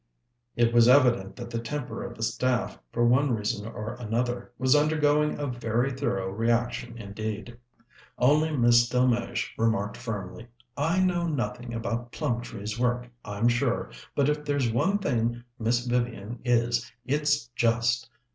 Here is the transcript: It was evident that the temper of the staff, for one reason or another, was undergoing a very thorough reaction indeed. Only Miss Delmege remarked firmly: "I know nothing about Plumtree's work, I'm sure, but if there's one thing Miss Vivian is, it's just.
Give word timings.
It 0.55 0.73
was 0.73 0.87
evident 0.87 1.35
that 1.35 1.51
the 1.51 1.59
temper 1.61 2.03
of 2.03 2.17
the 2.17 2.23
staff, 2.23 2.79
for 2.91 3.05
one 3.05 3.35
reason 3.35 3.67
or 3.67 3.93
another, 3.99 4.51
was 4.57 4.75
undergoing 4.75 5.37
a 5.37 5.45
very 5.45 5.91
thorough 5.91 6.31
reaction 6.31 6.97
indeed. 6.97 7.55
Only 8.17 8.49
Miss 8.57 8.89
Delmege 8.89 9.53
remarked 9.59 9.97
firmly: 9.97 10.47
"I 10.75 10.99
know 11.01 11.27
nothing 11.27 11.71
about 11.71 12.11
Plumtree's 12.11 12.79
work, 12.79 13.11
I'm 13.23 13.47
sure, 13.47 13.91
but 14.15 14.27
if 14.27 14.43
there's 14.43 14.71
one 14.73 14.97
thing 14.97 15.43
Miss 15.59 15.85
Vivian 15.85 16.39
is, 16.43 16.91
it's 17.05 17.45
just. 17.55 18.09